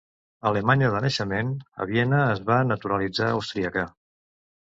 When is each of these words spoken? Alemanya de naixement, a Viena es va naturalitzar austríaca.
Alemanya 0.51 0.87
de 0.93 1.01
naixement, 1.03 1.51
a 1.85 1.87
Viena 1.89 2.21
es 2.37 2.41
va 2.47 2.57
naturalitzar 2.71 3.29
austríaca. 3.35 3.85